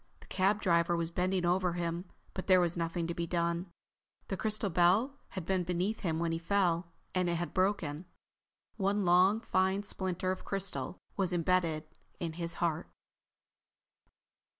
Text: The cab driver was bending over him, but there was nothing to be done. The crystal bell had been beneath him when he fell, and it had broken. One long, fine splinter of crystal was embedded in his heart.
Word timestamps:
The 0.19 0.25
cab 0.25 0.63
driver 0.63 0.97
was 0.97 1.11
bending 1.11 1.45
over 1.45 1.73
him, 1.73 2.05
but 2.33 2.47
there 2.47 2.59
was 2.59 2.75
nothing 2.75 3.05
to 3.05 3.13
be 3.13 3.27
done. 3.27 3.67
The 4.29 4.35
crystal 4.35 4.71
bell 4.71 5.19
had 5.27 5.45
been 5.45 5.63
beneath 5.63 5.99
him 5.99 6.17
when 6.17 6.31
he 6.31 6.39
fell, 6.39 6.87
and 7.13 7.29
it 7.29 7.35
had 7.35 7.53
broken. 7.53 8.05
One 8.77 9.05
long, 9.05 9.41
fine 9.41 9.83
splinter 9.83 10.31
of 10.31 10.43
crystal 10.43 10.97
was 11.17 11.33
embedded 11.33 11.83
in 12.19 12.33
his 12.33 12.55
heart. 12.55 12.89